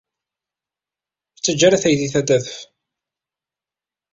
Ur 1.31 1.37
ttaǧǧa 1.37 1.63
ara 1.67 1.81
taydit 1.83 2.13
ad 2.19 2.23
d-tadef. 2.25 2.51